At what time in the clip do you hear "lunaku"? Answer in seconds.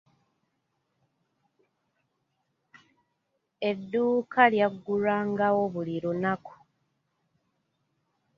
6.03-6.55